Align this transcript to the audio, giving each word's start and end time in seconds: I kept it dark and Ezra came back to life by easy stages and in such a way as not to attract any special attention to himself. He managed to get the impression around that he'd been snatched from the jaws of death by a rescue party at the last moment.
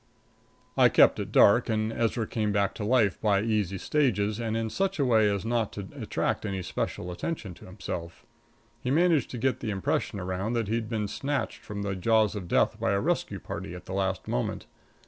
I 0.75 0.89
kept 0.89 1.19
it 1.19 1.31
dark 1.31 1.69
and 1.69 1.93
Ezra 1.93 2.25
came 2.25 2.51
back 2.51 2.73
to 2.73 2.83
life 2.83 3.21
by 3.21 3.43
easy 3.43 3.77
stages 3.77 4.39
and 4.39 4.57
in 4.57 4.71
such 4.71 4.97
a 4.97 5.05
way 5.05 5.29
as 5.29 5.45
not 5.45 5.71
to 5.73 5.89
attract 5.95 6.43
any 6.43 6.63
special 6.63 7.11
attention 7.11 7.53
to 7.53 7.65
himself. 7.67 8.25
He 8.79 8.89
managed 8.89 9.29
to 9.29 9.37
get 9.37 9.59
the 9.59 9.69
impression 9.69 10.19
around 10.19 10.53
that 10.53 10.69
he'd 10.69 10.89
been 10.89 11.07
snatched 11.07 11.61
from 11.63 11.83
the 11.83 11.95
jaws 11.95 12.33
of 12.33 12.47
death 12.47 12.79
by 12.79 12.93
a 12.93 12.99
rescue 12.99 13.39
party 13.39 13.75
at 13.75 13.85
the 13.85 13.93
last 13.93 14.27
moment. 14.27 14.65